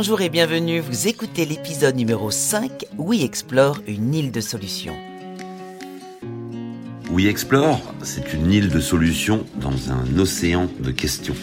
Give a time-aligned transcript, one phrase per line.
[0.00, 4.94] Bonjour et bienvenue, vous écoutez l'épisode numéro 5 We Explore une île de solutions.
[7.10, 11.34] We Explore, c'est une île de solutions dans un océan de questions.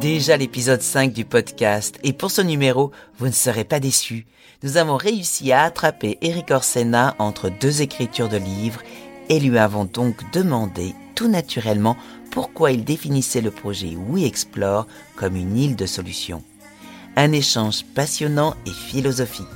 [0.00, 4.26] Déjà l'épisode 5 du podcast et pour ce numéro, vous ne serez pas déçus.
[4.64, 8.82] Nous avons réussi à attraper Eric Orsena entre deux écritures de livres
[9.28, 11.96] et lui avons donc demandé tout naturellement
[12.30, 14.86] pourquoi il définissait le projet We Explore
[15.16, 16.42] comme une île de solutions.
[17.16, 19.46] Un échange passionnant et philosophique.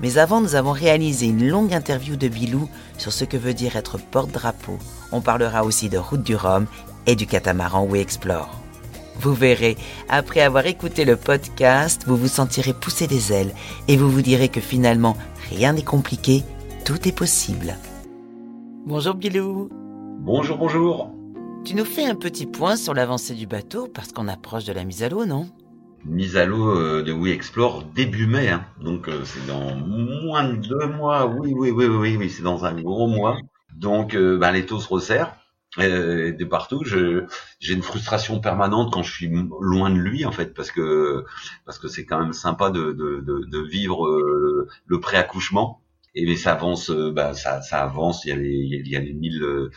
[0.00, 2.68] Mais avant, nous avons réalisé une longue interview de Bilou
[2.98, 4.78] sur ce que veut dire être porte-drapeau.
[5.12, 6.66] On parlera aussi de Route du Rhum
[7.06, 8.50] et du catamaran We Explore.
[9.20, 9.76] Vous verrez,
[10.08, 13.54] après avoir écouté le podcast, vous vous sentirez pousser des ailes
[13.86, 15.16] et vous vous direz que finalement,
[15.50, 16.42] rien n'est compliqué,
[16.84, 17.76] tout est possible.
[18.84, 19.68] Bonjour Bilou.
[19.70, 21.14] Bonjour, bonjour.
[21.64, 24.82] Tu nous fais un petit point sur l'avancée du bateau parce qu'on approche de la
[24.82, 25.48] mise à l'eau, non?
[26.04, 28.64] Mise à l'eau euh, de We Explore début mai, hein.
[28.80, 31.26] donc euh, c'est dans moins de deux mois.
[31.26, 33.38] Oui, oui, oui, oui, oui, c'est dans un gros mois.
[33.76, 35.36] Donc euh, ben, les taux se resserrent
[35.78, 36.82] de partout.
[36.84, 37.24] Je,
[37.60, 41.24] j'ai une frustration permanente quand je suis loin de lui en fait, parce que
[41.64, 44.08] parce que c'est quand même sympa de, de, de, de vivre
[44.86, 45.81] le pré-accouchement
[46.14, 48.24] et mais ça avance, euh, bah, ça, ça avance.
[48.24, 49.70] Il y a les, il y a les mille, euh,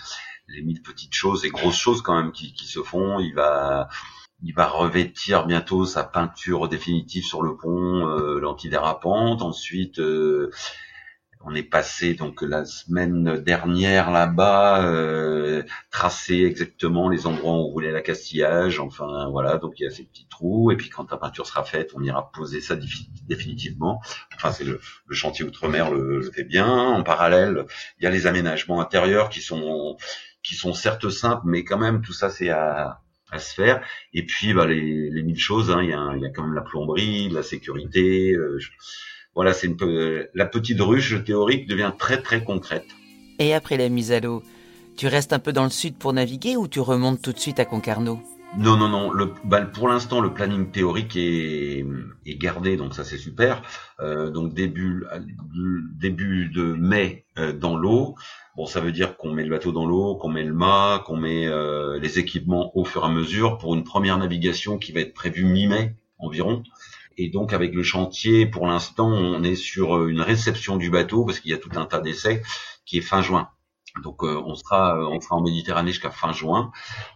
[0.48, 3.20] les mille petites choses et grosses choses quand même qui, qui se font.
[3.20, 3.88] Il va,
[4.44, 9.42] il va revêtir bientôt sa peinture définitive sur le pont, euh, l'antidérapante.
[9.42, 10.52] Ensuite, euh,
[11.46, 17.72] on est passé donc la semaine dernière là-bas, euh, tracer exactement les endroits où on
[17.72, 18.80] voulait l'accastillage.
[18.80, 20.72] Enfin voilà, donc il y a ces petits trous.
[20.72, 22.76] Et puis quand la peinture sera faite, on ira poser ça
[23.28, 24.02] définitivement.
[24.36, 24.80] Enfin c'est le,
[25.12, 26.68] chantier outre-mer le, fait bien.
[26.68, 27.66] En parallèle,
[28.00, 29.98] il y a les aménagements intérieurs qui sont
[30.42, 33.86] qui sont certes simples, mais quand même tout ça c'est à à se faire.
[34.14, 35.82] Et puis bah, les, les mille choses, hein.
[35.84, 38.34] il, y a, y a quand même la plomberie, la sécurité.
[38.34, 38.60] Euh,
[39.36, 42.88] voilà, c'est une peu, la petite ruche théorique devient très très concrète.
[43.40, 44.42] Et après la mise à l'eau,
[44.96, 47.60] tu restes un peu dans le sud pour naviguer ou tu remontes tout de suite
[47.60, 48.20] à Concarneau?
[48.58, 49.12] Non, non, non.
[49.12, 51.86] Le, bah, pour l'instant, le planning théorique est,
[52.26, 53.62] est, gardé, donc ça c'est super.
[54.00, 55.06] Euh, donc début,
[56.00, 58.16] début de mai euh, dans l'eau.
[58.56, 61.18] Bon, ça veut dire qu'on met le bateau dans l'eau, qu'on met le mât, qu'on
[61.18, 65.02] met euh, les équipements au fur et à mesure pour une première navigation qui va
[65.02, 66.64] être prévue mi-mai environ.
[67.18, 71.26] Et donc avec le chantier, pour l'instant, on est sur euh, une réception du bateau
[71.26, 72.42] parce qu'il y a tout un tas d'essais
[72.86, 73.50] qui est fin juin.
[74.04, 76.72] Donc euh, on sera euh, on sera en Méditerranée jusqu'à fin juin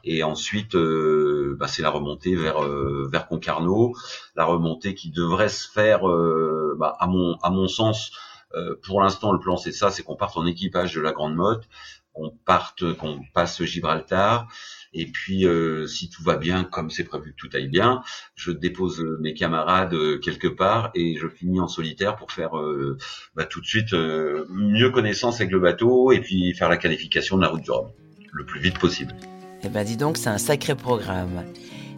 [0.06, 3.94] et ensuite bah, c'est la remontée vers vers Concarneau,
[4.36, 6.00] la remontée qui devrait se faire
[6.78, 8.12] bah, à mon à mon sens
[8.84, 11.68] pour l'instant le plan c'est ça, c'est qu'on parte en équipage de la Grande Motte,
[12.14, 14.48] qu'on parte qu'on passe Gibraltar
[14.94, 18.02] et puis, euh, si tout va bien, comme c'est prévu que tout aille bien,
[18.36, 22.98] je dépose mes camarades euh, quelque part et je finis en solitaire pour faire euh,
[23.36, 27.44] bah, tout de suite mieux connaissance avec le bateau et puis faire la qualification de
[27.44, 27.90] la route du Rhum
[28.32, 29.14] le plus vite possible.
[29.64, 31.44] Eh ben dis donc, c'est un sacré programme.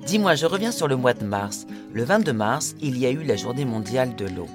[0.06, 1.68] Dis-moi, je reviens sur le mois de mars.
[1.94, 4.48] Le 22 mars, il y a eu la journée mondiale de l'eau.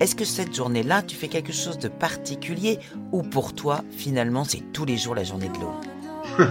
[0.00, 2.78] Est-ce que cette journée-là, tu fais quelque chose de particulier
[3.12, 5.74] ou pour toi, finalement, c'est tous les jours la journée de l'eau?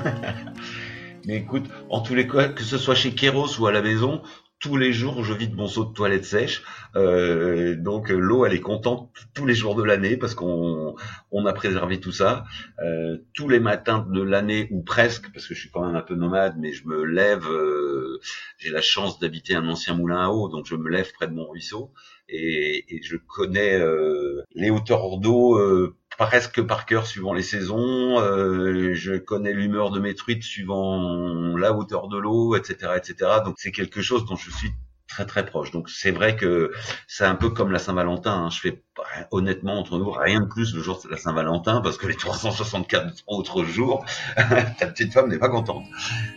[1.26, 4.22] Mais écoute, en tous les cas, que ce soit chez Kéros ou à la maison,
[4.60, 6.64] tous les jours, je vide mon seau de toilette sèche.
[6.96, 10.96] Euh, donc l'eau, elle est contente tous les jours de l'année parce qu'on
[11.32, 12.46] on a préservé tout ça.
[12.82, 16.02] Euh, tous les matins de l'année ou presque, parce que je suis quand même un
[16.02, 17.46] peu nomade, mais je me lève.
[17.50, 18.22] Euh,
[18.58, 21.34] j'ai la chance d'habiter un ancien moulin à eau, donc je me lève près de
[21.34, 21.92] mon ruisseau
[22.30, 28.20] et, et je connais euh, les hauteurs d'eau euh, presque par cœur suivant les saisons.
[28.20, 33.32] Euh, je connais l'humeur de mes truites suivant la hauteur de l'eau, etc., etc.
[33.46, 34.72] Donc c'est quelque chose dont je suis
[35.08, 35.72] très très proche.
[35.72, 36.72] Donc c'est vrai que
[37.08, 38.46] c'est un peu comme la Saint-Valentin.
[38.46, 38.50] Hein.
[38.50, 38.84] Je fais
[39.32, 43.24] honnêtement entre nous rien de plus le jour de la Saint-Valentin parce que les 364
[43.28, 44.06] autres jours,
[44.36, 45.86] ta petite femme n'est pas contente.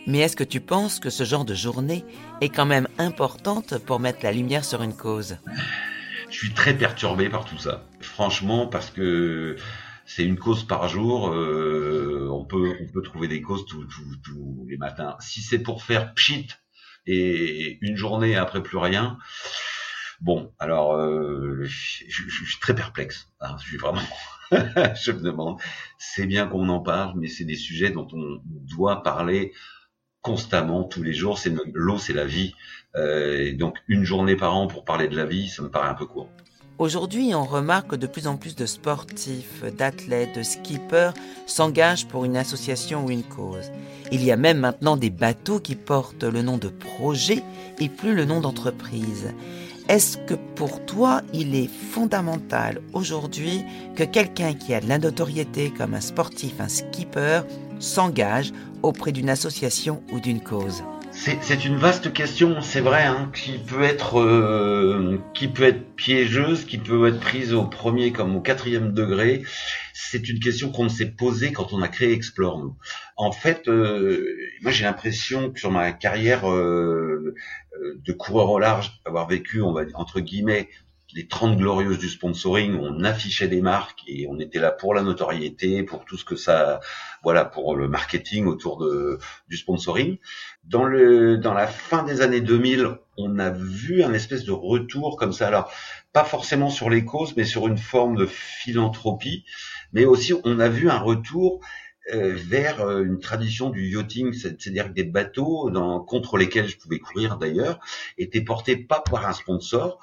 [0.07, 2.05] Mais est-ce que tu penses que ce genre de journée
[2.41, 5.39] est quand même importante pour mettre la lumière sur une cause?
[6.37, 7.87] Je suis très perturbé par tout ça.
[8.01, 9.57] Franchement, parce que
[10.05, 11.33] c'est une cause par jour.
[11.33, 15.17] Euh, on peut on peut trouver des causes tous les matins.
[15.19, 16.49] Si c'est pour faire pchit
[17.07, 19.17] et une journée après plus rien.
[20.21, 23.31] Bon, alors euh, je, suis très perplexe.
[23.41, 24.03] Hein, je suis vraiment.
[24.51, 25.59] je me demande.
[25.97, 29.55] C'est bien qu'on en parle, mais c'est des sujets dont on doit parler
[30.27, 31.39] constamment, tous les jours.
[31.39, 32.53] C'est l'eau, c'est la vie.
[32.97, 35.95] Euh, donc une journée par an pour parler de la vie, ça me paraît un
[35.95, 36.29] peu court.
[36.79, 41.13] Aujourd'hui, on remarque que de plus en plus de sportifs, d'athlètes, de skippers
[41.47, 43.71] s'engagent pour une association ou une cause.
[44.13, 47.43] Il y a même maintenant des bateaux qui portent le nom de projet
[47.79, 49.33] et plus le nom d'entreprise.
[49.89, 53.63] Est-ce que pour toi, il est fondamental aujourd'hui
[53.95, 57.43] que quelqu'un qui a de la notoriété comme un sportif, un skipper,
[57.79, 58.53] s'engage
[58.83, 60.83] auprès d'une association ou d'une cause
[61.17, 66.65] c'est une vaste question, c'est vrai, hein, qui peut être euh, qui peut être piégeuse,
[66.65, 69.43] qui peut être prise au premier comme au quatrième degré.
[69.95, 72.59] C'est une question qu'on s'est posée quand on a créé Explore.
[72.59, 72.77] Nous.
[73.17, 77.35] En fait, euh, moi j'ai l'impression que sur ma carrière euh,
[77.83, 80.69] de coureur au large, avoir vécu, on va entre guillemets,
[81.15, 85.03] les 30 glorieuses du sponsoring, on affichait des marques et on était là pour la
[85.03, 86.81] notoriété, pour tout ce que ça,
[87.23, 89.19] voilà, pour le marketing autour de,
[89.49, 90.19] du sponsoring.
[90.65, 95.17] Dans le, dans la fin des années 2000, on a vu un espèce de retour
[95.17, 95.49] comme ça.
[95.49, 95.73] Alors,
[96.13, 99.45] pas forcément sur les causes, mais sur une forme de philanthropie.
[99.93, 101.61] Mais aussi, on a vu un retour
[102.15, 106.77] euh, vers euh, une tradition du yachting, c'est-à-dire que des bateaux dans, contre lesquels je
[106.77, 107.81] pouvais courir d'ailleurs,
[108.17, 109.99] étaient portés pas par un sponsor,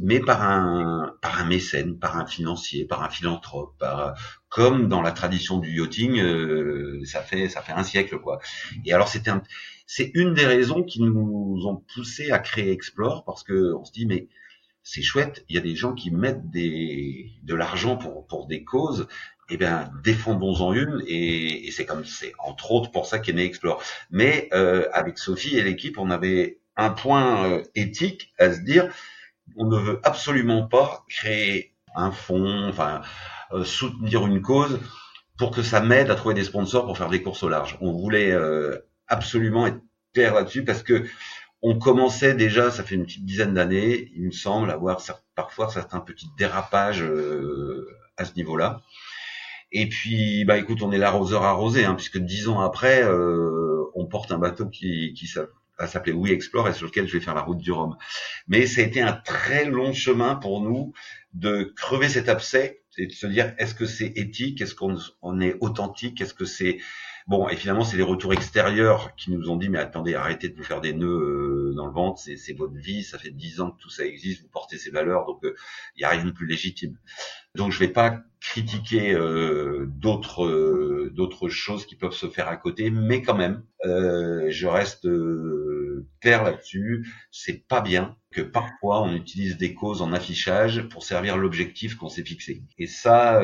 [0.00, 4.14] mais par un par un mécène, par un financier, par un philanthrope, par
[4.48, 8.40] comme dans la tradition du yachting, euh, ça fait ça fait un siècle quoi.
[8.84, 9.30] Et alors c'était
[9.86, 13.92] c'est une des raisons qui nous ont poussé à créer Explore parce que on se
[13.92, 14.28] dit mais
[14.82, 18.64] c'est chouette, il y a des gens qui mettent des de l'argent pour pour des
[18.64, 19.06] causes.
[19.50, 23.44] Eh bien, défendons-en une, et, et c'est comme c'est entre autres pour ça qu'est né
[23.44, 23.82] Explore.
[24.10, 28.90] Mais euh, avec Sophie et l'équipe, on avait un point euh, éthique à se dire
[29.56, 33.02] on ne veut absolument pas créer un fonds, enfin
[33.52, 34.80] euh, soutenir une cause
[35.38, 37.76] pour que ça m'aide à trouver des sponsors pour faire des courses au large.
[37.80, 39.80] On voulait euh, absolument être
[40.12, 41.04] clair là-dessus parce que
[41.62, 45.00] on commençait déjà, ça fait une petite dizaine d'années, il me semble, avoir
[45.34, 47.88] parfois certains petits dérapages euh,
[48.18, 48.82] à ce niveau-là.
[49.72, 53.02] Et puis, bah écoute, on est l'arroseur arrosé, hein, puisque dix ans après,
[53.94, 55.26] on porte un bateau qui, qui,
[55.78, 57.96] va s'appeler We Explore et sur lequel je vais faire la route du Rhum.
[58.48, 60.92] Mais ça a été un très long chemin pour nous
[61.32, 65.40] de crever cet abcès et de se dire est-ce que c'est éthique, est-ce qu'on on
[65.40, 66.78] est authentique, est-ce que c'est
[67.26, 70.56] bon et finalement c'est les retours extérieurs qui nous ont dit mais attendez arrêtez de
[70.56, 73.70] vous faire des nœuds euh, dans le ventre, c'est votre vie, ça fait dix ans
[73.70, 75.56] que tout ça existe, vous portez ces valeurs donc il euh,
[75.98, 76.96] n'y a rien de plus légitime.
[77.54, 82.90] Donc je vais pas critiquer euh, d'autres euh, choses qui peuvent se faire à côté,
[82.90, 85.08] mais quand même, euh, je reste
[86.20, 87.08] clair là-dessus.
[87.30, 92.08] C'est pas bien que parfois on utilise des causes en affichage pour servir l'objectif qu'on
[92.08, 92.62] s'est fixé.
[92.78, 93.42] Et ça,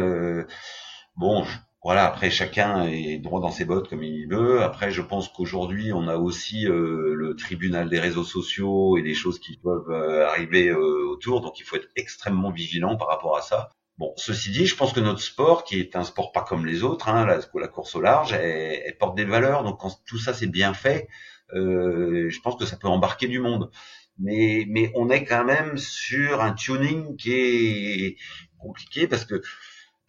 [1.17, 1.47] bon,
[1.83, 2.07] voilà.
[2.07, 4.63] Après, chacun est droit dans ses bottes comme il veut.
[4.63, 9.39] Après, je pense qu'aujourd'hui, on a aussi le tribunal des réseaux sociaux et des choses
[9.39, 11.41] qui peuvent arriver autour.
[11.41, 13.71] Donc, il faut être extrêmement vigilant par rapport à ça.
[14.01, 16.83] Bon, ceci dit, je pense que notre sport, qui est un sport pas comme les
[16.85, 19.63] autres, hein, la, course au large, elle, porte des valeurs.
[19.63, 21.07] Donc quand tout ça c'est bien fait,
[21.53, 23.71] euh, je pense que ça peut embarquer du monde.
[24.19, 28.17] Mais, mais on est quand même sur un tuning qui est
[28.59, 29.43] compliqué parce que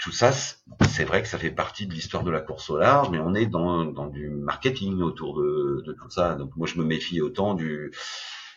[0.01, 3.09] tout ça, c'est vrai que ça fait partie de l'histoire de la course au large,
[3.12, 6.33] mais on est dans, dans du marketing autour de, de, tout ça.
[6.33, 7.94] Donc moi, je me méfie autant du,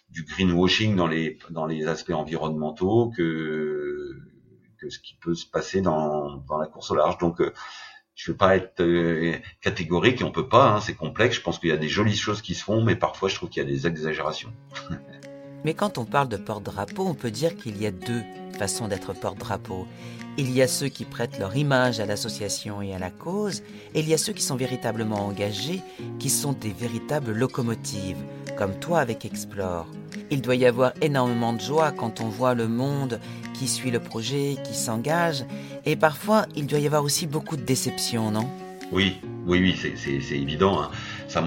[0.08, 4.11] du greenwashing dans les, dans les aspects environnementaux que
[4.88, 7.19] ce qui peut se passer dans, dans la course au large.
[7.19, 7.53] Donc, euh,
[8.15, 11.36] je ne vais pas être euh, catégorique et on peut pas, hein, c'est complexe.
[11.36, 13.48] Je pense qu'il y a des jolies choses qui se font, mais parfois je trouve
[13.48, 14.53] qu'il y a des exagérations.
[15.65, 18.23] mais quand on parle de porte-drapeau, on peut dire qu'il y a deux
[18.59, 19.87] façons d'être porte-drapeau.
[20.37, 23.63] Il y a ceux qui prêtent leur image à l'association et à la cause,
[23.94, 25.81] et il y a ceux qui sont véritablement engagés,
[26.19, 28.19] qui sont des véritables locomotives,
[28.56, 29.87] comme toi avec Explore.
[30.31, 33.21] Il doit y avoir énormément de joie quand on voit le monde
[33.53, 35.44] qui suit le projet, qui s'engage,
[35.87, 38.49] et parfois il doit y avoir aussi beaucoup de déception, non?
[38.91, 40.83] Oui, oui, oui, c'est évident.
[40.83, 40.91] Hein.
[41.29, 41.43] Ça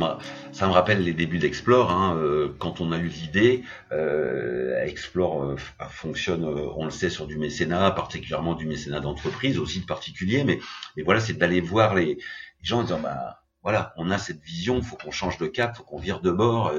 [0.58, 5.44] ça me rappelle les débuts d'Explore, hein, euh, quand on a eu l'idée, euh, Explore
[5.44, 5.56] euh,
[5.88, 10.60] fonctionne, on le sait, sur du mécénat, particulièrement du mécénat d'entreprise, aussi de particulier, mais,
[10.96, 12.18] mais voilà, c'est d'aller voir les,
[12.64, 15.84] gens en disant, bah, voilà, on a cette vision, faut qu'on change de cap, faut
[15.84, 16.74] qu'on vire de bord.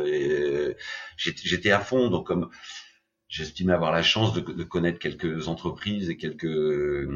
[1.17, 2.51] J'étais à fond, donc comme
[3.29, 7.09] j'estimais avoir la chance de, de, connaître quelques entreprises et quelques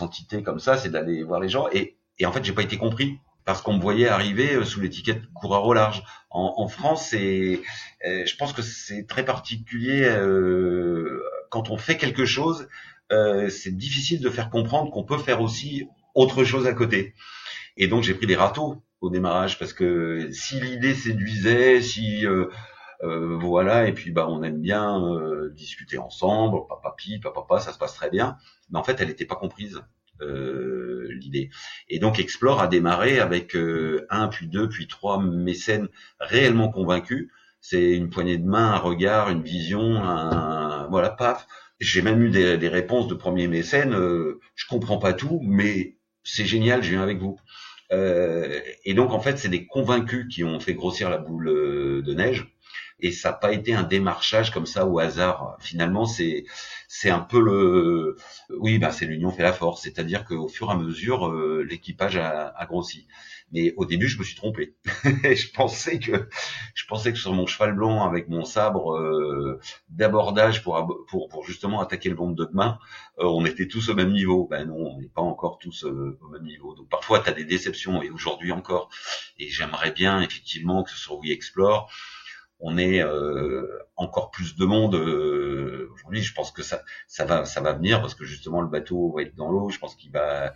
[0.00, 1.68] entités comme ça, c'est d'aller voir les gens.
[1.72, 3.18] Et, et en fait, j'ai pas été compris
[3.50, 6.04] parce qu'on me voyait arriver euh, sous l'étiquette coureur au large.
[6.30, 7.60] En, France, c'est,
[8.06, 12.68] euh, je pense que c'est très particulier euh, quand on fait quelque chose.
[13.10, 17.14] C'est difficile de faire comprendre qu'on peut faire aussi autre chose à côté.
[17.76, 22.24] Et donc j'ai pris des râteaux au démarrage parce que si l'idée séduisait, si
[23.02, 25.02] voilà, et puis bah on aime bien
[25.52, 26.94] discuter ensemble, papa,
[27.34, 28.36] papa, ça se passe très bien.
[28.70, 29.82] Mais en fait, elle n'était pas comprise.
[31.10, 31.50] Euh, l'idée.
[31.88, 35.88] Et donc Explore a démarré avec euh, un, puis deux, puis trois mécènes
[36.18, 37.30] réellement convaincus.
[37.60, 41.46] C'est une poignée de main, un regard, une vision, un voilà, paf.
[41.78, 43.94] J'ai même eu des, des, réponses de premiers mécènes.
[43.94, 47.38] Euh, je comprends pas tout, mais c'est génial, je viens avec vous.
[47.92, 52.14] Euh, et donc en fait, c'est des convaincus qui ont fait grossir la boule de
[52.14, 52.46] neige
[53.02, 55.56] et ça n'a pas été un démarchage comme ça au hasard.
[55.60, 56.44] Finalement, c'est
[56.92, 58.16] c'est un peu le
[58.58, 62.16] oui, bah c'est l'union fait la force, c'est-à-dire qu'au fur et à mesure, euh, l'équipage
[62.16, 63.06] a, a, grossi.
[63.52, 64.74] Mais au début, je me suis trompé.
[65.04, 66.28] je pensais que
[66.74, 71.44] je pensais que sur mon cheval blanc avec mon sabre euh, d'abordage pour, pour pour
[71.44, 72.80] justement attaquer le monde de demain,
[73.20, 74.48] euh, on était tous au même niveau.
[74.50, 76.74] Ben non, on n'est pas encore tous au même niveau.
[76.74, 78.90] Donc parfois, tu as des déceptions et aujourd'hui encore.
[79.38, 81.88] Et j'aimerais bien effectivement que ce soit We Explore
[82.60, 86.22] on est euh, encore plus de monde euh, aujourd'hui.
[86.22, 89.22] Je pense que ça, ça va, ça va venir parce que justement le bateau va
[89.22, 89.70] être dans l'eau.
[89.70, 90.52] Je pense qu'il va,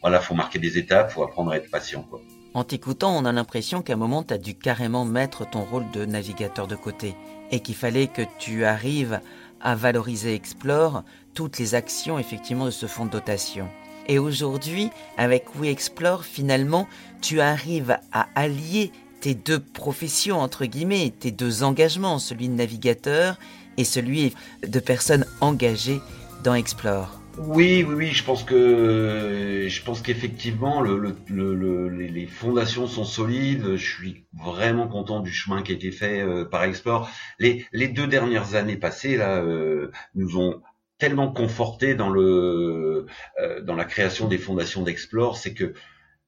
[0.00, 2.08] voilà, faut marquer des étapes, faut apprendre à être patient.
[2.54, 5.90] En t'écoutant, on a l'impression qu'à un moment, tu as dû carrément mettre ton rôle
[5.92, 7.14] de navigateur de côté
[7.50, 9.20] et qu'il fallait que tu arrives
[9.60, 11.02] à valoriser Explore
[11.34, 13.68] toutes les actions effectivement de ce fonds de dotation.
[14.06, 16.88] Et aujourd'hui, avec We Explore, finalement,
[17.20, 23.38] tu arrives à allier tes deux professions, entre guillemets, tes deux engagements, celui de navigateur
[23.76, 24.34] et celui
[24.66, 26.00] de personne engagée
[26.44, 27.20] dans Explore.
[27.38, 33.76] Oui, oui, oui, je pense que je pense qu'effectivement le, les fondations sont solides.
[33.76, 37.08] Je suis vraiment content du chemin qui a été fait euh, par Explore.
[37.38, 40.60] Les, les deux dernières années passées là euh, nous ont
[40.98, 43.06] tellement conforté dans le
[43.40, 45.74] euh, dans la création des fondations d'Explore, c'est que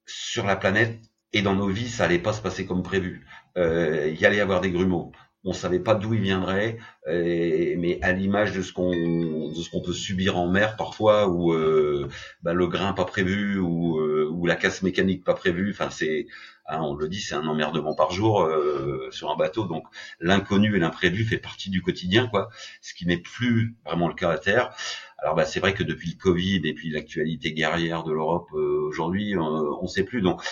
[0.07, 1.01] sur la planète,
[1.33, 3.27] et dans nos vies, ça allait pas se passer comme prévu.
[3.57, 5.13] Euh, il y allait y avoir des grumeaux.
[5.43, 6.77] On savait pas d'où ils viendraient,
[7.09, 11.29] euh, mais à l'image de ce qu'on de ce qu'on peut subir en mer parfois,
[11.29, 12.09] où euh,
[12.43, 15.71] bah, le grain pas prévu, ou, euh, ou la casse mécanique pas prévue.
[15.71, 16.27] Enfin, c'est
[16.67, 19.65] hein, on le dit, c'est un emmerdement par jour euh, sur un bateau.
[19.65, 19.85] Donc
[20.21, 22.51] l'inconnu et l'imprévu fait partie du quotidien, quoi.
[22.83, 24.71] Ce qui n'est plus vraiment le cas à terre.
[25.19, 29.37] Alors bah, c'est vrai que depuis le Covid et puis l'actualité guerrière de l'Europe aujourd'hui,
[29.39, 30.21] on ne sait plus.
[30.21, 30.43] Donc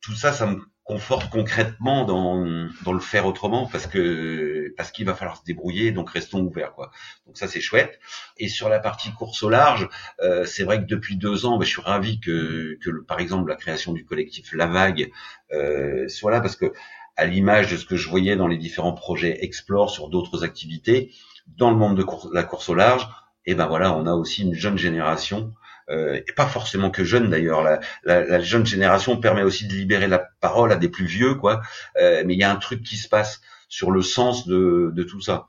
[0.00, 2.42] tout ça, ça me conforte concrètement dans,
[2.82, 6.72] dans le faire autrement parce que parce qu'il va falloir se débrouiller donc restons ouverts
[6.72, 6.90] quoi.
[7.26, 8.00] Donc ça c'est chouette.
[8.38, 9.86] Et sur la partie course au large
[10.22, 13.50] euh, c'est vrai que depuis deux ans ben, je suis ravi que, que par exemple
[13.50, 15.10] la création du collectif La Vague
[15.52, 16.72] euh, soit là parce que
[17.16, 21.12] à l'image de ce que je voyais dans les différents projets Explore sur d'autres activités
[21.46, 23.06] dans le monde de la course au large
[23.44, 25.52] et ben voilà on a aussi une jeune génération
[25.90, 27.62] et pas forcément que jeune d'ailleurs.
[27.62, 31.34] La, la, la, jeune génération permet aussi de libérer la parole à des plus vieux,
[31.34, 31.62] quoi.
[32.00, 35.02] Euh, mais il y a un truc qui se passe sur le sens de, de
[35.02, 35.46] tout ça.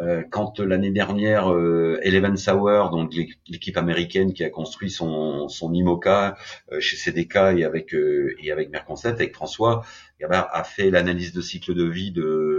[0.00, 3.14] Euh, quand l'année dernière, euh, Eleven Sauer, donc
[3.46, 6.36] l'équipe américaine qui a construit son, son IMOCA
[6.72, 9.84] euh, chez CDK et avec euh, et avec Merconset, avec François,
[10.18, 12.53] eh ben, a fait l'analyse de cycle de vie de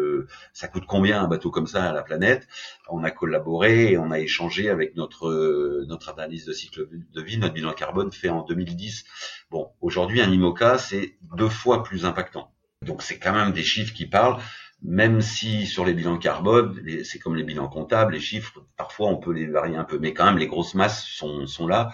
[0.53, 2.47] ça coûte combien un bateau comme ça à la planète?
[2.89, 7.37] On a collaboré et on a échangé avec notre notre analyse de cycle de vie,
[7.37, 9.05] notre bilan carbone fait en 2010.
[9.51, 12.51] Bon, aujourd'hui un IMOCA c'est deux fois plus impactant.
[12.81, 14.39] Donc c'est quand même des chiffres qui parlent
[14.81, 19.17] même si sur les bilans carbone, c'est comme les bilans comptables, les chiffres, parfois on
[19.17, 21.91] peut les varier un peu, mais quand même les grosses masses sont, sont là.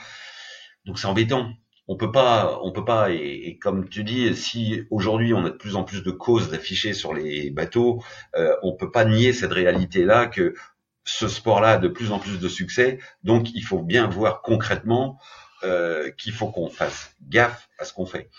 [0.86, 1.54] Donc c'est embêtant.
[1.88, 5.56] On peut pas, on peut pas, et, comme tu dis, si aujourd'hui on a de
[5.56, 8.02] plus en plus de causes d'afficher sur les bateaux,
[8.36, 10.54] euh, on peut pas nier cette réalité-là que
[11.04, 13.00] ce sport-là a de plus en plus de succès.
[13.24, 15.20] Donc il faut bien voir concrètement
[15.64, 18.30] euh, qu'il faut qu'on fasse gaffe à ce qu'on fait.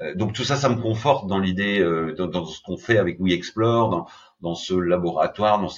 [0.00, 3.20] Euh, donc tout ça, ça me conforte dans l'idée, euh, dans, ce qu'on fait avec
[3.20, 4.06] We Explore, dans,
[4.40, 5.68] dans ce laboratoire, dans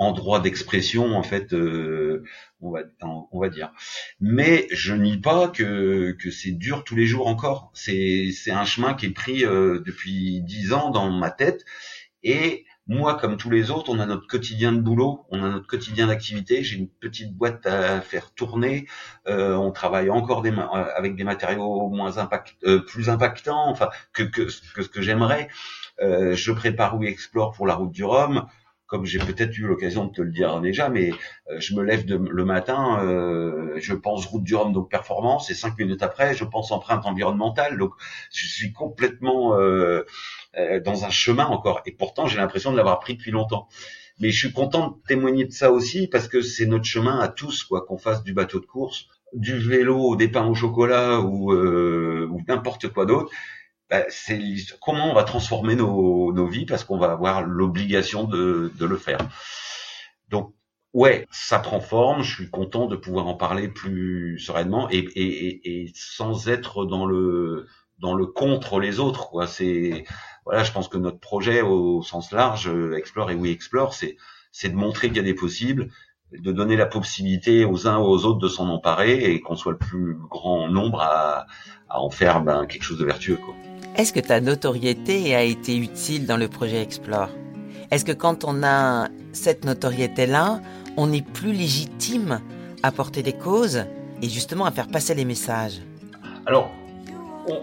[0.00, 3.72] cet endroit d'expression en fait, on va on va dire.
[4.20, 7.70] Mais je nie pas que que c'est dur tous les jours encore.
[7.74, 11.64] C'est un chemin qui est pris depuis dix ans dans ma tête
[12.22, 15.68] et moi, comme tous les autres, on a notre quotidien de boulot, on a notre
[15.68, 16.64] quotidien d'activité.
[16.64, 18.88] J'ai une petite boîte à faire tourner.
[19.28, 23.90] Euh, on travaille encore des, euh, avec des matériaux moins impact, euh, plus impactants, enfin
[24.12, 24.42] que, que,
[24.74, 25.48] que ce que j'aimerais.
[26.02, 28.46] Euh, je prépare ou explore pour la route du Rhum
[28.90, 31.12] comme j'ai peut-être eu l'occasion de te le dire déjà, mais
[31.48, 35.48] euh, je me lève de, le matin, euh, je pense route du Rhum, donc performance,
[35.48, 37.92] et cinq minutes après, je pense empreinte environnementale, donc
[38.32, 40.02] je suis complètement euh,
[40.84, 43.68] dans un chemin encore, et pourtant j'ai l'impression de l'avoir pris depuis longtemps.
[44.18, 47.28] Mais je suis content de témoigner de ça aussi, parce que c'est notre chemin à
[47.28, 51.54] tous, quoi, qu'on fasse du bateau de course, du vélo, des pains au chocolat ou,
[51.54, 53.30] ou n'importe quoi d'autre
[53.90, 54.40] bah, c'est
[54.80, 58.96] comment on va transformer nos, nos vies parce qu'on va avoir l'obligation de, de, le
[58.96, 59.18] faire.
[60.28, 60.54] Donc
[60.92, 62.22] ouais, ça prend forme.
[62.22, 67.04] Je suis content de pouvoir en parler plus sereinement et, et, et, sans être dans
[67.04, 67.66] le
[67.98, 69.28] dans le contre les autres.
[69.28, 69.48] Quoi.
[69.48, 70.04] C'est
[70.44, 74.16] voilà, je pense que notre projet au sens large, Explore et Oui Explore, c'est
[74.52, 75.88] c'est de montrer qu'il y a des possibles,
[76.32, 79.72] de donner la possibilité aux uns ou aux autres de s'en emparer et qu'on soit
[79.72, 81.46] le plus grand nombre à,
[81.88, 83.36] à en faire ben, quelque chose de vertueux.
[83.36, 83.54] Quoi.
[84.00, 87.28] Est-ce que ta notoriété a été utile dans le projet Explore?
[87.90, 90.62] Est-ce que quand on a cette notoriété-là,
[90.96, 92.40] on est plus légitime
[92.82, 93.84] à porter des causes
[94.22, 95.82] et justement à faire passer les messages?
[96.46, 96.70] Alors,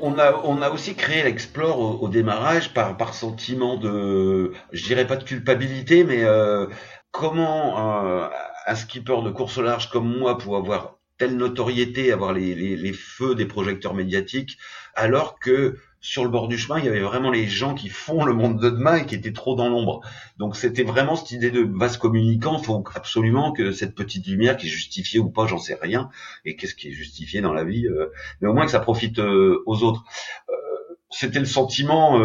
[0.03, 5.23] on a, aussi créé l'Explore au, démarrage par, par sentiment de, je dirais pas de
[5.23, 6.67] culpabilité, mais euh,
[7.09, 12.93] comment un skipper de course au large comme moi pour avoir telle notoriété, avoir les,
[12.93, 14.57] feux des projecteurs médiatiques,
[14.95, 18.23] alors que sur le bord du chemin, il y avait vraiment les gens qui font
[18.23, 20.01] le monde de demain et qui étaient trop dans l'ombre.
[20.37, 22.59] Donc c'était vraiment cette idée de vase communicant.
[22.59, 26.09] Faut absolument que cette petite lumière, qui est justifiée ou pas, j'en sais rien.
[26.45, 28.11] Et qu'est-ce qui est justifié dans la vie euh,
[28.41, 30.03] Mais au moins que ça profite euh, aux autres.
[30.49, 30.53] Euh,
[31.09, 32.19] c'était le sentiment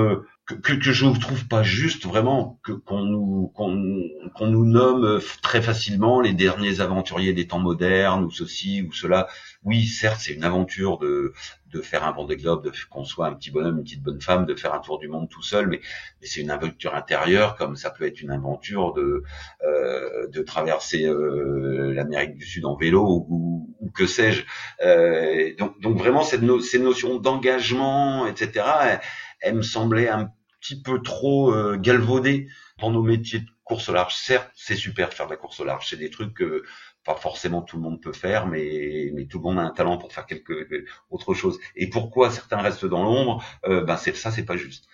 [0.46, 5.20] que, que, que, je ne trouve pas juste vraiment que qu'on nous qu'on nous nomme
[5.42, 9.28] très facilement les derniers aventuriers des temps modernes ou ceci ou cela.
[9.62, 11.32] Oui, certes, c'est une aventure de
[11.72, 14.44] de faire un Vendée Globe, de qu'on soit un petit bonhomme, une petite bonne femme,
[14.44, 15.80] de faire un tour du monde tout seul, mais,
[16.20, 19.22] mais c'est une aventure intérieure, comme ça peut être une aventure de
[19.64, 24.44] euh, de traverser euh, l'Amérique du Sud en vélo ou, ou que sais-je.
[24.84, 26.38] Euh, donc, donc vraiment ces
[26.78, 29.00] notions d'engagement, etc
[29.42, 30.30] elle me semblait un
[30.61, 34.14] petit peu trop euh, galvaudée dans nos métiers de course au large.
[34.14, 36.62] Certes, c'est super faire de la course au large, c'est des trucs que
[37.04, 39.99] pas forcément tout le monde peut faire, mais, mais tout le monde a un talent
[39.99, 41.58] pour faire quelque autre chose.
[41.75, 44.87] Et pourquoi certains restent dans l'ombre euh, Ben c'est ça, c'est pas juste.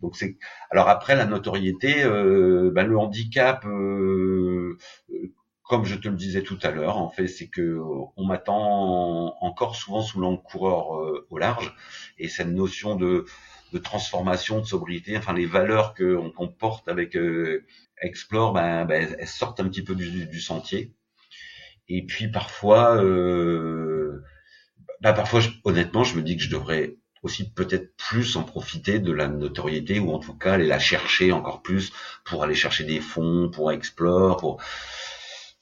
[0.00, 0.36] Donc c'est
[0.70, 3.64] alors après la notoriété, euh, ben, le handicap.
[3.66, 4.78] Euh,
[5.66, 7.80] comme je te le disais tout à l'heure, en fait, c'est que
[8.16, 10.90] on m'attend encore souvent sous l'angle coureur
[11.30, 11.74] au large,
[12.18, 13.24] et cette notion de
[13.74, 17.66] de transformation, de sobriété, enfin les valeurs qu'on porte avec euh,
[18.00, 20.92] Explore, ben, ben, elles sortent un petit peu du, sentier.
[21.88, 24.22] Et puis parfois, euh,
[25.00, 29.10] ben, parfois, honnêtement, je me dis que je devrais aussi peut-être plus en profiter de
[29.10, 31.92] la notoriété ou en tout cas aller la chercher encore plus
[32.24, 34.62] pour aller chercher des fonds pour Explore, pour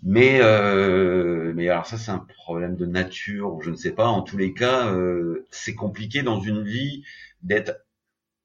[0.03, 4.07] mais euh, mais alors ça c'est un problème de nature je ne sais pas.
[4.09, 7.05] En tous les cas, euh, c'est compliqué dans une vie
[7.43, 7.82] d'être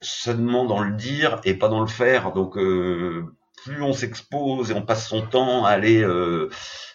[0.01, 2.33] seulement dans le dire et pas dans le faire.
[2.33, 3.25] Donc euh,
[3.63, 6.49] plus on s'expose et on passe son temps à aller euh,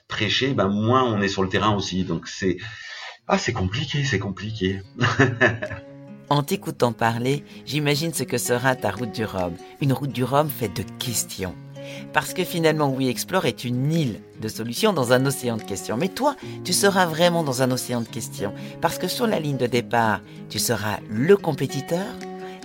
[0.09, 2.05] prêcher, ben moins on est sur le terrain aussi.
[2.05, 2.59] Donc c'est
[3.29, 4.83] ah c'est compliqué, c'est compliqué.
[6.29, 9.55] en t'écoutant parler, j'imagine ce que sera ta route du Rhum.
[9.81, 11.55] Une route du Rhum faite de questions.
[12.13, 15.97] Parce que finalement, We Explore est une île de solutions dans un océan de questions.
[15.97, 18.55] Mais toi, tu seras vraiment dans un océan de questions.
[18.81, 22.07] Parce que sur la ligne de départ, tu seras le compétiteur,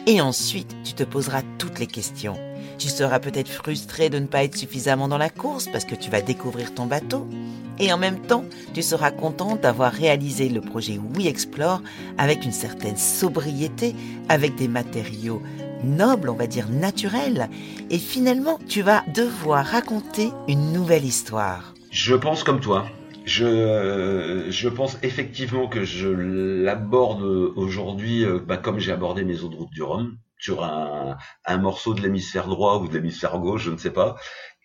[0.07, 2.37] et ensuite, tu te poseras toutes les questions.
[2.77, 6.09] Tu seras peut-être frustré de ne pas être suffisamment dans la course parce que tu
[6.09, 7.27] vas découvrir ton bateau.
[7.77, 11.81] Et en même temps, tu seras content d'avoir réalisé le projet We Explore
[12.17, 13.95] avec une certaine sobriété,
[14.29, 15.41] avec des matériaux
[15.83, 17.49] nobles, on va dire naturels.
[17.89, 21.73] Et finalement, tu vas devoir raconter une nouvelle histoire.
[21.91, 22.85] Je pense comme toi.
[23.27, 29.57] Je, je pense effectivement que je l'aborde aujourd'hui euh, bah, comme j'ai abordé mes autres
[29.57, 33.71] routes du Rhum, sur un, un morceau de l'hémisphère droit ou de l'hémisphère gauche, je
[33.71, 34.15] ne sais pas,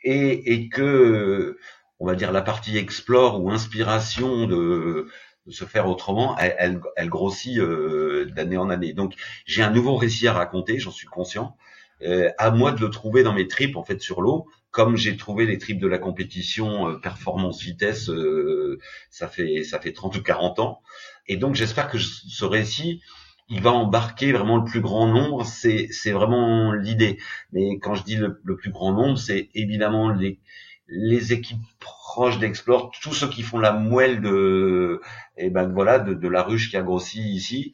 [0.04, 1.58] et, et que,
[1.98, 5.08] on va dire, la partie explore ou inspiration de,
[5.46, 8.92] de se faire autrement, elle, elle, elle grossit euh, d'année en année.
[8.92, 11.56] Donc j'ai un nouveau récit à raconter, j'en suis conscient.
[12.02, 15.16] Euh, à moi de le trouver dans mes tripes en fait sur l'eau, comme j'ai
[15.16, 18.80] trouvé les tripes de la compétition euh, performance vitesse, euh,
[19.10, 20.82] ça fait ça fait 30 ou 40 ans.
[21.28, 23.00] Et donc j'espère que ce récit
[23.48, 27.18] il va embarquer vraiment le plus grand nombre, c'est c'est vraiment l'idée.
[27.52, 30.40] Mais quand je dis le, plus grand nombre, c'est évidemment les
[30.88, 35.00] les équipes proches d'Explore, tous ceux qui font la moelle de
[35.36, 37.72] et eh ben voilà de, de la ruche qui a grossi ici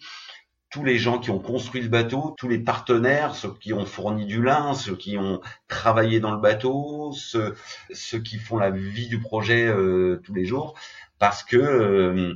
[0.71, 4.27] tous les gens qui ont construit le bateau, tous les partenaires, ceux qui ont fourni
[4.27, 7.55] du lin, ceux qui ont travaillé dans le bateau, ceux,
[7.93, 10.75] ceux qui font la vie du projet euh, tous les jours,
[11.19, 12.35] parce que euh,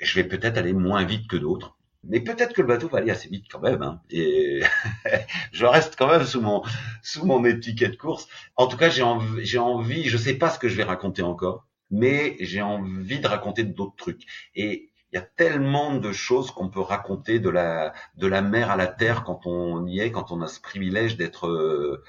[0.00, 1.76] je vais peut-être aller moins vite que d'autres.
[2.04, 3.82] Mais peut-être que le bateau va aller assez vite quand même.
[3.82, 4.62] Hein, et
[5.52, 6.62] je reste quand même sous mon
[7.02, 8.26] sous mon étiquette course.
[8.56, 10.04] En tout cas, j'ai envie, j'ai envie.
[10.08, 13.96] Je sais pas ce que je vais raconter encore, mais j'ai envie de raconter d'autres
[13.96, 14.22] trucs.
[14.54, 18.70] Et il y a tellement de choses qu'on peut raconter de la de la mer
[18.70, 22.04] à la terre quand on y est, quand on a ce privilège d'être euh,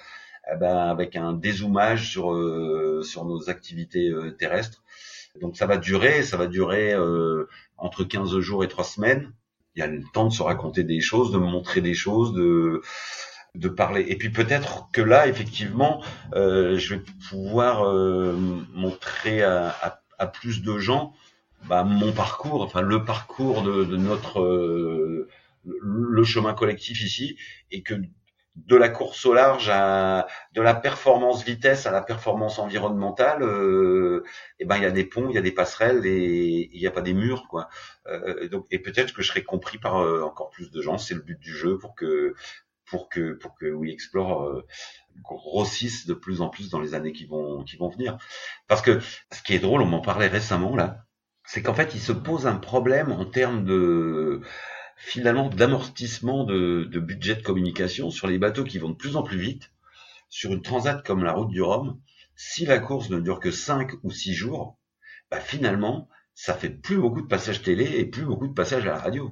[0.51, 4.83] eh ben, avec un dézoomage sur euh, sur nos activités euh, terrestres.
[5.39, 6.93] Donc ça va durer, ça va durer
[7.77, 9.31] entre 15 jours et 3 semaines.
[9.75, 12.81] Il y a le temps de se raconter des choses, de montrer des choses, de
[13.55, 14.05] de parler.
[14.09, 17.85] Et puis peut-être que là, effectivement, je vais pouvoir
[18.73, 21.13] montrer à, à, plus de gens
[21.67, 25.28] bah, mon parcours, enfin le parcours de, de notre
[25.63, 27.38] le chemin collectif ici,
[27.71, 27.95] et que
[28.56, 34.24] de la course au large à de la performance vitesse à la performance environnementale, euh,
[34.60, 36.80] et eh ben il y a des ponts, il y a des passerelles et il
[36.80, 37.69] n'y a pas des murs quoi.
[38.08, 40.97] Euh, donc et peut-être que je serai compris par euh, encore plus de gens.
[40.97, 42.36] C'est le but du jeu pour que
[42.86, 44.65] pour que pour que We Explore euh,
[45.24, 48.17] grossisse de plus en plus dans les années qui vont qui vont venir.
[48.67, 49.00] Parce que
[49.32, 51.06] ce qui est drôle, on m'en parlait récemment là,
[51.51, 54.39] c'est qu'en fait il se pose un problème en termes de
[54.95, 59.37] finalement d'amortissement de, budget de communication sur les bateaux qui vont de plus en plus
[59.37, 59.69] vite,
[60.29, 61.99] sur une transat comme la route du Rhum,
[62.37, 64.77] si la course ne dure que 5 ou 6 jours,
[65.29, 68.91] bah finalement, ça fait plus beaucoup de passages télé et plus beaucoup de passages à
[68.91, 69.29] la radio.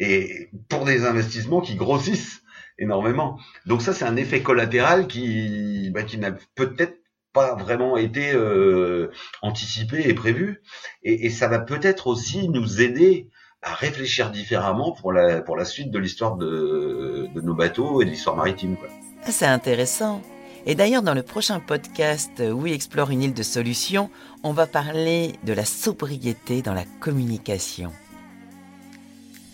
[0.00, 2.42] Et pour des investissements qui grossissent
[2.76, 3.38] énormément.
[3.66, 6.98] Donc ça, c'est un effet collatéral qui, bah, qui n'a peut-être
[7.36, 10.62] pas vraiment été euh, anticipé et prévu.
[11.02, 13.28] Et, ça va peut-être aussi nous aider
[13.62, 18.10] à réfléchir différemment pour la, pour la suite de l'histoire de, nos bateaux et de
[18.10, 18.76] l'histoire maritime.
[19.24, 20.22] Ah, c'est intéressant.
[20.64, 24.10] Et d'ailleurs, dans le prochain podcast où explore une île de solutions,
[24.42, 27.92] on va parler de la sobriété dans la communication.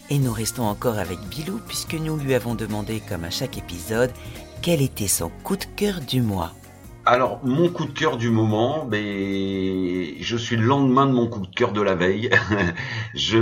[0.08, 4.12] Et nous restons encore avec Bilou puisque nous lui avons demandé, comme à chaque épisode,
[4.62, 6.52] quel était son coup de cœur du mois.
[7.04, 11.40] Alors, mon coup de cœur du moment, ben, je suis le lendemain de mon coup
[11.40, 12.30] de cœur de la veille.
[13.14, 13.38] je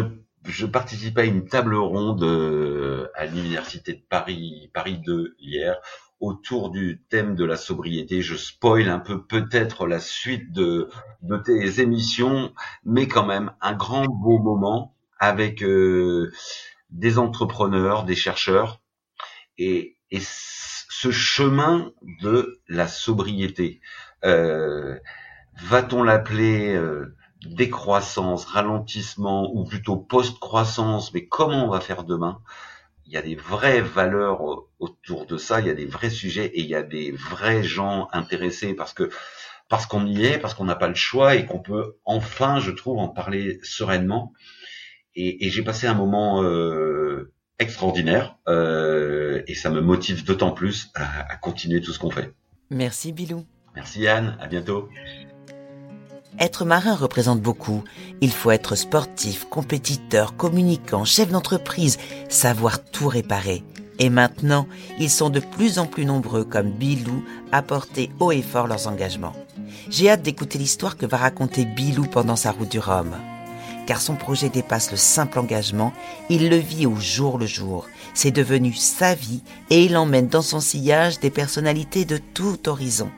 [0.46, 5.76] je participais à une table ronde euh, à l'université de Paris, Paris 2 hier,
[6.20, 8.22] autour du thème de la sobriété.
[8.22, 10.88] Je spoil un peu peut-être la suite de,
[11.20, 12.54] de tes émissions,
[12.86, 16.32] mais quand même un grand beau moment avec euh,
[16.88, 18.80] des entrepreneurs, des chercheurs,
[19.58, 23.80] et, et ce chemin de la sobriété.
[24.24, 24.98] Euh,
[25.62, 26.78] va-t-on l'appeler
[27.46, 32.42] décroissance, ralentissement ou plutôt post-croissance, mais comment on va faire demain?
[33.06, 34.42] Il y a des vraies valeurs
[34.78, 37.62] autour de ça, il y a des vrais sujets et il y a des vrais
[37.62, 39.10] gens intéressés parce que
[39.68, 42.72] parce qu'on y est, parce qu'on n'a pas le choix et qu'on peut enfin, je
[42.72, 44.32] trouve, en parler sereinement.
[45.14, 50.90] Et, et j'ai passé un moment euh, extraordinaire euh, et ça me motive d'autant plus
[50.94, 52.32] à, à continuer tout ce qu'on fait.
[52.70, 53.44] Merci Bilou.
[53.76, 54.88] Merci Yann, à bientôt.
[56.38, 57.84] Être marin représente beaucoup.
[58.20, 63.62] Il faut être sportif, compétiteur, communicant, chef d'entreprise, savoir tout réparer.
[63.98, 64.66] Et maintenant,
[64.98, 68.86] ils sont de plus en plus nombreux comme Bilou à porter haut et fort leurs
[68.86, 69.34] engagements.
[69.90, 73.14] J'ai hâte d'écouter l'histoire que va raconter Bilou pendant sa route du Rhum.
[73.90, 75.92] Car son projet dépasse le simple engagement,
[76.28, 77.88] il le vit au jour le jour.
[78.14, 83.10] C'est devenu sa vie et il emmène dans son sillage des personnalités de tout horizon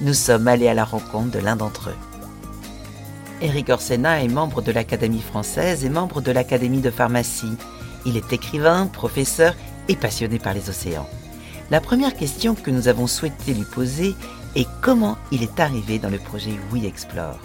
[0.00, 1.96] nous sommes allés à la rencontre de l'un d'entre eux.
[3.40, 7.56] Eric Orsena est membre de l'Académie française et membre de l'Académie de pharmacie.
[8.04, 9.54] Il est écrivain, professeur
[9.88, 11.08] et passionné par les océans.
[11.70, 14.14] La première question que nous avons souhaité lui poser
[14.54, 17.38] est comment il est arrivé dans le projet We Explore.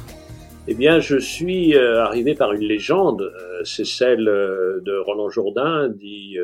[0.67, 5.30] Eh bien, je suis euh, arrivé par une légende, euh, c'est celle euh, de Roland
[5.30, 6.38] Jourdain, dit,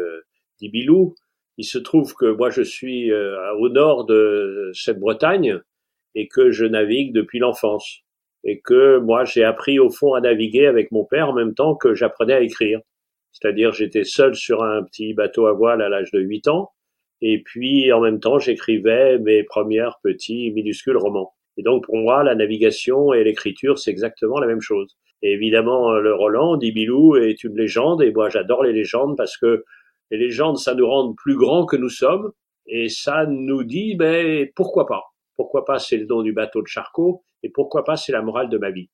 [0.60, 1.14] dit Bilou.
[1.58, 5.60] Il se trouve que moi, je suis au nord de cette Bretagne,
[6.14, 8.02] et que je navigue depuis l'enfance.
[8.44, 11.76] Et que moi, j'ai appris au fond à naviguer avec mon père en même temps
[11.76, 12.80] que j'apprenais à écrire.
[13.32, 16.72] C'est-à-dire, j'étais seul sur un petit bateau à voile à l'âge de 8 ans.
[17.22, 21.37] Et puis, en même temps, j'écrivais mes premiers petits minuscules romans.
[21.58, 24.96] Et donc, pour moi, la navigation et l'écriture, c'est exactement la même chose.
[25.24, 28.02] Et évidemment, le Roland, dit Bilou, est une légende.
[28.04, 29.64] Et moi, j'adore les légendes parce que
[30.12, 32.32] les légendes, ça nous rend plus grands que nous sommes.
[32.68, 35.04] Et ça nous dit, ben, pourquoi pas?
[35.38, 38.50] pourquoi pas c'est le nom du bateau de Charcot, et pourquoi pas c'est la morale
[38.50, 38.90] de ma vie.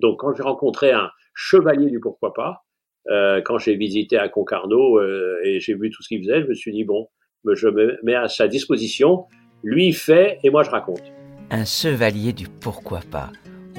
[0.00, 2.64] Donc quand j'ai rencontré un chevalier du pourquoi pas,
[3.08, 6.48] euh, quand j'ai visité à Concarneau euh, et j'ai vu tout ce qu'il faisait, je
[6.48, 7.08] me suis dit bon,
[7.50, 9.26] je me mets à sa disposition,
[9.62, 11.23] lui fait et moi je raconte.
[11.50, 13.30] Un chevalier du pourquoi pas.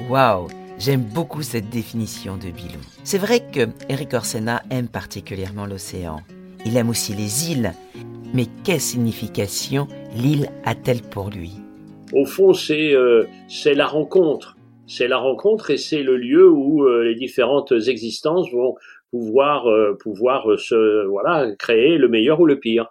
[0.08, 0.48] Waouh
[0.78, 2.80] J'aime beaucoup cette définition de Bilou.
[3.02, 6.18] C'est vrai que Eric Orsena aime particulièrement l'océan.
[6.66, 7.72] Il aime aussi les îles.
[8.34, 11.52] Mais quelle signification l'île a-t-elle pour lui?
[12.12, 14.56] Au fond, c'est euh, c'est la rencontre.
[14.86, 18.74] C'est la rencontre et c'est le lieu où euh, les différentes existences vont
[19.10, 22.86] pouvoir euh, pouvoir se voilà créer le meilleur ou le pire.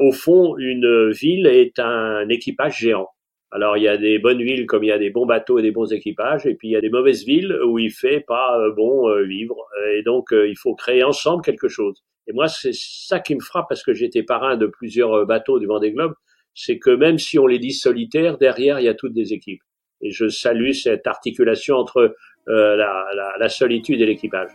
[0.00, 3.08] au fond, une ville est un équipage géant.
[3.52, 5.62] Alors il y a des bonnes villes comme il y a des bons bateaux et
[5.62, 8.58] des bons équipages, et puis il y a des mauvaises villes où il fait pas
[8.76, 9.56] bon vivre.
[9.94, 12.02] Et donc il faut créer ensemble quelque chose.
[12.26, 15.66] Et moi c'est ça qui me frappe parce que j'étais parrain de plusieurs bateaux du
[15.66, 16.14] Vendée Globe,
[16.54, 19.62] c'est que même si on les dit solitaires, derrière il y a toutes des équipes.
[20.00, 22.14] Et je salue cette articulation entre
[22.48, 24.50] euh, la, solitude et l'équipage.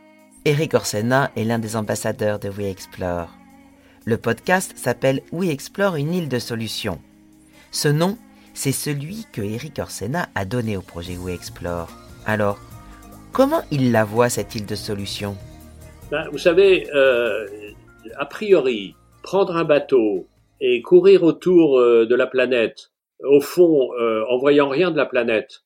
[0.46, 3.30] Eric Orsena est l'un des ambassadeurs de We Explore.
[4.06, 7.00] Le podcast s'appelle We Explore une île de solutions.
[7.72, 8.18] Ce nom,
[8.58, 11.90] c'est celui que Eric Orsena a donné au projet We Explore.
[12.26, 12.58] Alors,
[13.32, 15.36] comment il la voit cette île de solutions?
[16.10, 17.46] Ben, Vous savez, euh,
[18.16, 20.26] a priori, prendre un bateau
[20.60, 22.90] et courir autour euh, de la planète,
[23.24, 25.62] au fond, euh, en voyant rien de la planète,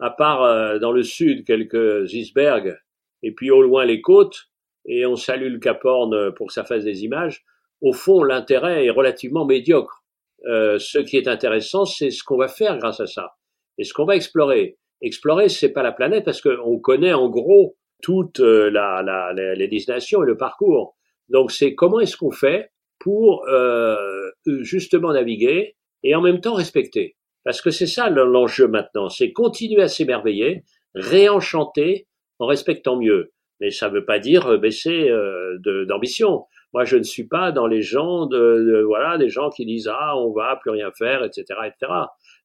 [0.00, 2.74] à part dans le sud quelques icebergs,
[3.22, 4.48] et puis au loin les côtes,
[4.86, 7.44] et on salue le Cap Horn pour que ça fasse des images,
[7.82, 9.99] au fond, l'intérêt est relativement médiocre.
[10.46, 13.34] Euh, ce qui est intéressant, c'est ce qu'on va faire grâce à ça,
[13.78, 14.78] et ce qu'on va explorer.
[15.02, 19.68] Explorer, c'est pas la planète, parce qu'on connaît en gros toutes euh, la, la, les
[19.68, 20.96] destinations et le parcours.
[21.28, 23.96] Donc, c'est comment est-ce qu'on fait pour euh,
[24.44, 27.16] justement naviguer et en même temps respecter.
[27.44, 32.06] Parce que c'est ça l'enjeu maintenant, c'est continuer à s'émerveiller, réenchanter
[32.38, 33.32] en respectant mieux.
[33.60, 36.44] Mais ça ne veut pas dire euh, baisser euh, d'ambition.
[36.72, 38.28] Moi, je ne suis pas dans les gens
[38.86, 41.92] voilà des gens qui disent ah on va plus rien faire, etc., etc.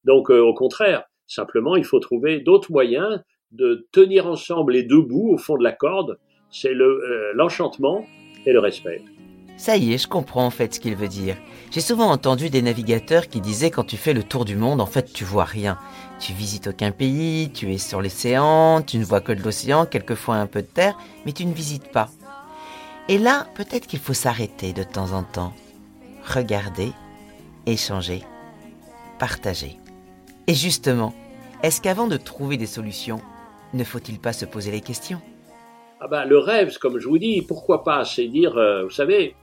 [0.03, 5.01] Donc euh, au contraire, simplement il faut trouver d'autres moyens de tenir ensemble les deux
[5.01, 6.17] bouts au fond de la corde.
[6.49, 8.05] C'est le l'enchantement
[8.45, 9.01] et le respect.
[9.57, 11.37] Ça y est, je comprends en fait ce qu'il veut dire.
[11.71, 14.85] J'ai souvent entendu des navigateurs qui disaient quand tu fais le tour du monde, en
[14.85, 15.77] fait, tu vois rien.
[16.19, 20.35] Tu visites aucun pays, tu es sur l'océan, tu ne vois que de l'océan, quelquefois
[20.35, 22.09] un peu de terre, mais tu ne visites pas.
[23.07, 25.53] Et là, peut-être qu'il faut s'arrêter de temps en temps,
[26.23, 26.89] regarder,
[27.67, 28.21] échanger,
[29.19, 29.77] partager.
[30.47, 31.13] Et justement,
[31.61, 33.21] est-ce qu'avant de trouver des solutions,
[33.75, 35.21] ne faut-il pas se poser les questions?
[35.99, 39.35] Ah ben, Le rêve, comme je vous dis, pourquoi pas C'est dire, euh, vous savez,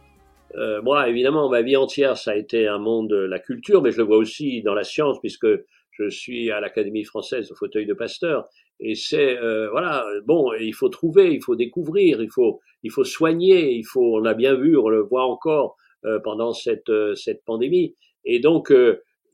[0.56, 3.92] euh, moi, évidemment, ma vie entière, ça a été un monde de la culture, mais
[3.92, 5.46] je le vois aussi dans la science, puisque
[5.92, 8.48] je suis à l'Académie française au fauteuil de Pasteur.
[8.80, 13.04] Et c'est euh, voilà, bon, il faut trouver, il faut découvrir, il faut, il faut
[13.04, 17.44] soigner, il faut, on l'a bien vu, on le voit encore euh, pendant cette cette
[17.44, 17.94] pandémie.
[18.24, 18.72] Et donc,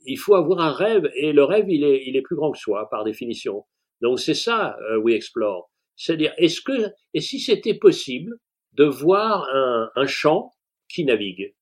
[0.07, 2.59] il faut avoir un rêve, et le rêve, il est, il est plus grand que
[2.59, 3.65] soi par définition.
[4.01, 5.71] Donc c'est ça, We Explore.
[5.97, 8.37] C'est-à-dire, est-ce que, et si c'était possible
[8.73, 10.53] de voir un, un champ
[10.89, 11.55] qui navigue?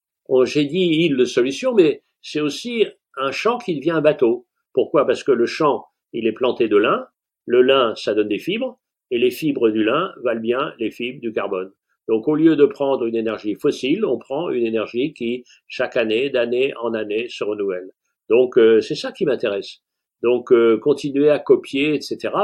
[0.44, 2.84] J'ai dit île de solution, mais c'est aussi
[3.16, 4.45] un champ qui devient un bateau.
[4.76, 5.06] Pourquoi?
[5.06, 7.06] Parce que le champ, il est planté de lin,
[7.46, 8.78] le lin, ça donne des fibres,
[9.10, 11.72] et les fibres du lin valent bien les fibres du carbone.
[12.08, 16.28] Donc au lieu de prendre une énergie fossile, on prend une énergie qui, chaque année,
[16.28, 17.90] d'année en année, se renouvelle.
[18.28, 19.78] Donc euh, c'est ça qui m'intéresse.
[20.22, 22.34] Donc euh, continuer à copier, etc.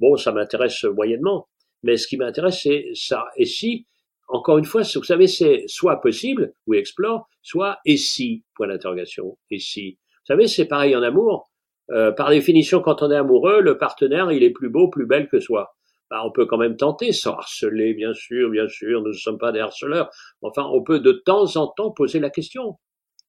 [0.00, 1.46] Bon, ça m'intéresse moyennement.
[1.84, 3.26] Mais ce qui m'intéresse, c'est ça.
[3.36, 3.86] Et si
[4.26, 9.38] encore une fois, vous savez, c'est soit possible, ou explore, soit et si, point d'interrogation,
[9.52, 9.92] et si?
[9.92, 11.48] Vous savez, c'est pareil en amour.
[11.90, 15.28] Euh, par définition, quand on est amoureux, le partenaire, il est plus beau, plus belle
[15.28, 15.74] que soi.
[16.10, 19.38] Bah, on peut quand même tenter, sans harceler, bien sûr, bien sûr, nous ne sommes
[19.38, 20.10] pas des harceleurs.
[20.40, 22.78] Enfin, on peut de temps en temps poser la question.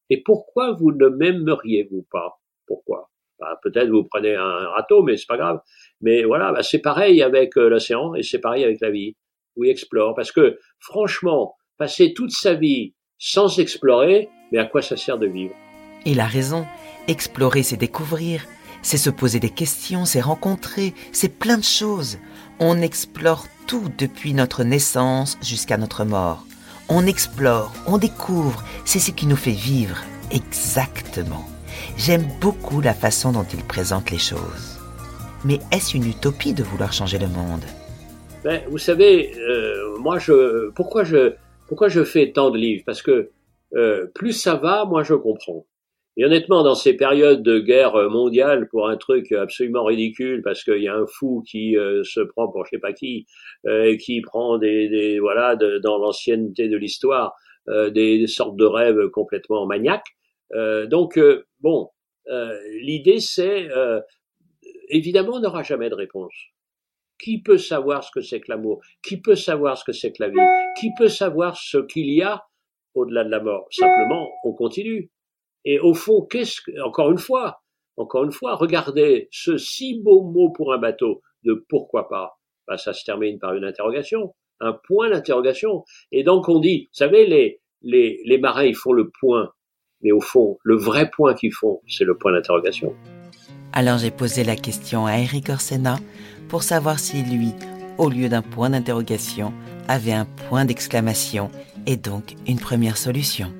[0.10, 2.40] Et pourquoi vous ne m'aimeriez-vous pas?
[2.68, 3.10] Pourquoi?
[3.40, 5.60] Bah, Peut-être vous prenez un râteau, mais c'est pas grave.
[6.02, 9.16] Mais voilà, bah, c'est pareil avec euh, l'océan et c'est pareil avec la vie
[9.56, 10.16] ou explore.
[10.16, 15.28] Parce que, franchement, passer toute sa vie sans explorer, mais à quoi ça sert de
[15.28, 15.56] vivre?
[16.06, 16.66] Il a raison.
[17.08, 18.46] Explorer, c'est découvrir.
[18.82, 22.20] C'est se poser des questions, c'est rencontrer, c'est plein de choses.
[22.60, 26.46] On explore tout depuis notre naissance jusqu'à notre mort.
[26.88, 29.98] On explore, on découvre, c'est ce qui nous fait vivre.
[30.32, 31.46] Exactement.
[31.98, 34.80] J'aime beaucoup la façon dont il présente les choses.
[35.44, 37.66] Mais est-ce une utopie de vouloir changer le monde?
[38.44, 41.34] Ben, vous savez, euh, moi, je, pourquoi je,
[41.68, 42.84] pourquoi je fais tant de livres?
[42.86, 43.32] Parce que
[43.76, 45.66] euh, plus ça va, moins je comprends.
[46.20, 50.82] Et honnêtement, dans ces périodes de guerre mondiale, pour un truc absolument ridicule, parce qu'il
[50.82, 53.28] y a un fou qui euh, se prend pour je sais pas qui,
[53.68, 57.36] euh, qui prend des, des voilà, dans l'ancienneté de l'histoire,
[57.70, 60.08] euh, des, des, sortes de rêves complètement maniaques.
[60.90, 61.20] donc
[61.60, 61.90] bon,
[62.82, 63.68] l'idée c'est
[64.90, 66.34] évidemment, on n'aura jamais de réponse.
[67.20, 68.82] Qui peut savoir ce que c'est que l'amour?
[69.04, 70.38] Qui peut savoir ce que c'est que la vie?
[70.80, 72.44] Qui peut savoir ce qu'il y a
[72.94, 73.68] au-delà de la mort?
[73.72, 75.10] Simplement, on continue.
[75.70, 77.60] Et au fond, qu'est-ce que, encore une fois,
[77.98, 82.40] encore une fois, regardez ce si beau mot pour un bateau de pourquoi pas.
[82.70, 85.84] Ben, ça se termine par une interrogation, un point d'interrogation.
[86.14, 89.50] Et donc on dit, vous savez, les, les, les marins, ils font le point.
[90.00, 92.96] Mais au fond, le vrai point qu'ils font, c'est le point d'interrogation.
[93.74, 95.98] Alors j'ai posé la question à Eric Orsena
[96.48, 97.52] pour savoir si lui,
[97.98, 99.52] au lieu d'un point d'interrogation,
[99.90, 101.52] avait un point d'exclamation
[101.86, 103.52] et donc une première solution.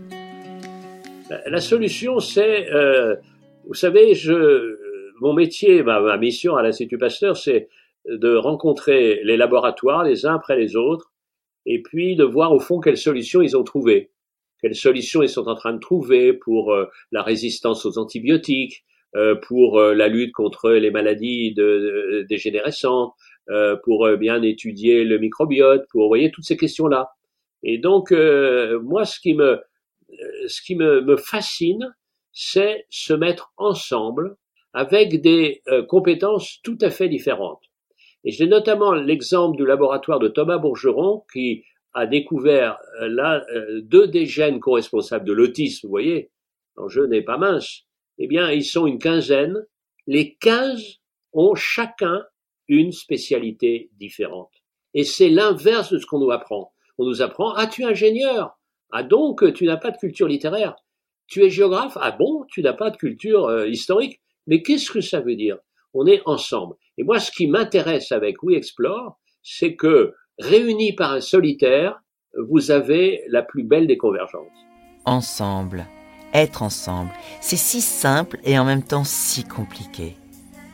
[1.30, 3.16] La solution, c'est, euh,
[3.66, 4.78] vous savez, je,
[5.20, 7.70] mon métier, ma, mission à l'Institut Pasteur, c'est
[8.08, 11.12] de rencontrer les laboratoires les uns après les autres
[11.66, 14.12] et puis de voir au fond quelles solutions ils ont trouvées,
[14.62, 18.86] quelles solutions ils sont en train de trouver pour euh, la résistance aux antibiotiques,
[19.16, 23.14] euh, pour euh, la lutte contre les maladies de, dégénérescentes,
[23.84, 27.12] pour bien étudier le microbiote, pour voyez toutes ces questions-là.
[27.64, 29.62] Et donc moi, ce qui me
[30.48, 31.96] ce qui me, fascine,
[32.32, 34.38] c'est se mettre ensemble
[34.74, 37.64] avec des compétences tout à fait différentes.
[38.24, 43.44] Et j'ai notamment l'exemple du laboratoire de Thomas Bourgeron qui a découvert là
[43.82, 46.30] deux des gènes co-responsables de l'autisme, vous voyez,
[46.76, 49.66] l'enjeu n'est pas mince eh bien, ils sont une quinzaine.
[50.08, 51.00] Les quinze
[51.34, 52.26] ont chacun
[52.68, 54.52] une spécialité différente.
[54.94, 56.74] Et c'est l'inverse de ce qu'on nous apprend.
[56.98, 58.58] On nous apprend, ah, tu ingénieur.
[58.92, 60.76] Ah, donc, tu n'as pas de culture littéraire.
[61.28, 61.98] Tu es géographe?
[62.00, 64.22] Ah bon, tu n'as pas de culture euh, historique?
[64.48, 65.58] Mais qu'est-ce que ça veut dire?
[65.94, 66.76] On est ensemble.
[66.98, 72.00] Et moi, ce qui m'intéresse avec We Explore, c'est que, réunis par un solitaire,
[72.50, 74.48] vous avez la plus belle des convergences.
[75.06, 75.86] Ensemble
[76.34, 77.12] être ensemble.
[77.42, 80.16] C'est si simple et en même temps si compliqué.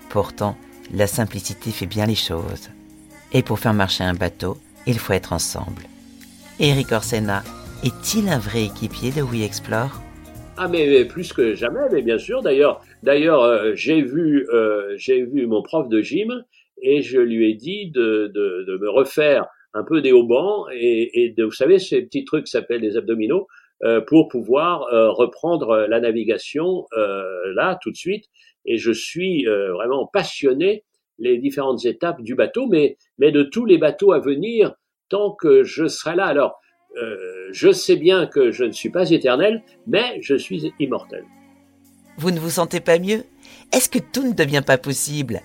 [0.10, 0.58] Pourtant,
[0.92, 2.70] la simplicité fait bien les choses.
[3.32, 5.84] Et pour faire marcher un bateau, il faut être ensemble.
[6.60, 7.44] Eric Orsena
[7.84, 10.02] est-il un vrai équipier de We Explore?
[10.58, 12.42] Ah mais, plus que jamais, mais bien sûr.
[12.42, 16.44] D'ailleurs, d'ailleurs, euh, j'ai vu, euh, j'ai vu mon prof de gym
[16.82, 21.30] et je lui ai dit de, de, me refaire un peu des haubans et, et
[21.30, 23.48] de, vous savez, ces petits trucs qui s'appellent les abdominaux.
[23.84, 28.26] Euh, pour pouvoir euh, reprendre la navigation euh, là tout de suite.
[28.66, 30.86] Et je suis vraiment passionné
[31.20, 34.74] les différentes étapes du bateau, mais, mais de tous les bateaux à venir
[35.10, 36.28] tant que je serai là.
[36.28, 36.62] Alors,
[37.52, 41.26] je sais bien que je ne suis pas éternel, mais je suis immortel.
[42.18, 43.26] Vous ne vous sentez pas mieux?
[43.72, 45.42] Est-ce que tout ne devient pas possible?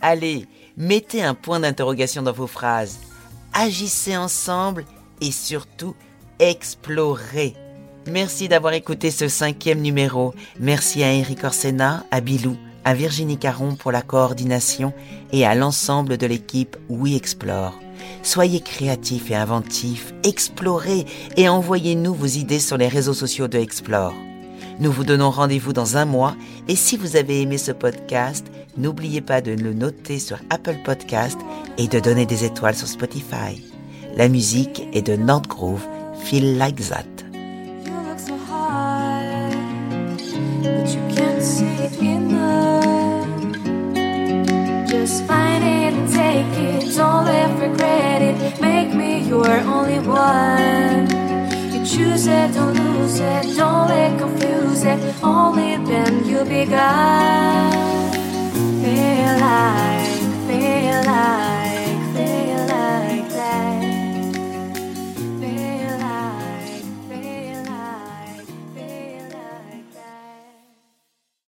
[0.00, 3.00] Allez, mettez un point d'interrogation dans vos phrases.
[3.52, 4.84] Agissez ensemble
[5.20, 5.94] et surtout,
[6.38, 7.54] explorez.
[8.06, 10.34] Merci d'avoir écouté ce cinquième numéro.
[10.60, 14.92] Merci à Eric Orsena, à Bilou, à Virginie Caron pour la coordination
[15.32, 17.80] et à l'ensemble de l'équipe We Explore.
[18.22, 21.04] Soyez créatifs et inventifs, explorez
[21.36, 24.14] et envoyez-nous vos idées sur les réseaux sociaux de Explore.
[24.80, 26.34] Nous vous donnons rendez-vous dans un mois
[26.68, 31.38] et si vous avez aimé ce podcast, n'oubliez pas de le noter sur Apple Podcast
[31.78, 33.62] et de donner des étoiles sur Spotify.
[34.16, 35.86] La musique est de Nordgrove,
[36.24, 37.04] Feel Like That.
[45.06, 46.96] just find it and take it.
[46.96, 48.58] Don't live regret it.
[48.58, 51.04] Make me your only one.
[51.72, 53.54] You choose it, don't lose it.
[53.54, 54.98] Don't let confuse it.
[55.22, 58.14] Only then you'll be God.
[58.82, 62.63] Feel like, feel like, feel like.